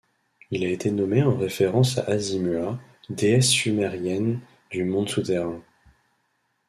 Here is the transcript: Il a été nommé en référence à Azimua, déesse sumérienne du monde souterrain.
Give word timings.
Il 0.49 0.63
a 0.63 0.67
été 0.69 0.89
nommé 0.89 1.21
en 1.21 1.37
référence 1.37 1.99
à 1.99 2.05
Azimua, 2.09 2.79
déesse 3.11 3.51
sumérienne 3.51 4.39
du 4.71 4.83
monde 4.83 5.07
souterrain. 5.07 5.61